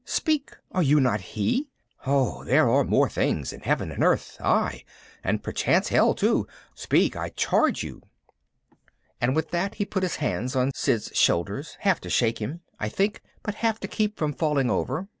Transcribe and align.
Speak, 0.03 0.53
are 0.71 0.81
you 0.81 0.99
not 0.99 1.21
he? 1.21 1.69
Oh, 2.07 2.43
there 2.43 2.67
are 2.67 2.83
more 2.83 3.07
things 3.07 3.53
in 3.53 3.61
heaven 3.61 3.91
and 3.91 4.03
earth... 4.03 4.39
aye, 4.41 4.83
and 5.23 5.43
perchance 5.43 5.89
hell 5.89 6.15
too... 6.15 6.47
Speak, 6.73 7.15
I 7.15 7.29
charge 7.29 7.83
you!" 7.83 8.01
And 9.21 9.35
with 9.35 9.51
that 9.51 9.75
he 9.75 9.85
put 9.85 10.01
his 10.01 10.15
hands 10.15 10.55
on 10.55 10.71
Sid's 10.73 11.11
shoulders, 11.15 11.77
half 11.81 11.99
to 12.01 12.09
shake 12.09 12.39
him, 12.39 12.61
I 12.79 12.89
think, 12.89 13.21
but 13.43 13.53
half 13.61 13.79
to 13.81 13.87
keep 13.87 14.17
from 14.17 14.33
falling 14.33 14.71
over. 14.71 15.07